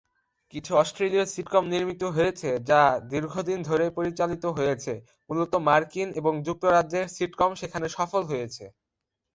[0.53, 2.81] কিছু অস্ট্রেলীয় সিটকম নির্মিত হয়েছে যা
[3.11, 4.93] দীর্ঘদিন ধরে পরিচালিত হয়েছে;
[5.29, 8.63] মূলত মার্কিন এবং যুক্তরাজ্যের সিটকম সেখানে সফল হয়েছে।